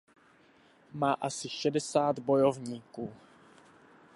Má 0.91 1.13
asi 1.13 1.49
šedesát 1.49 2.19
bojovníků. 2.19 3.13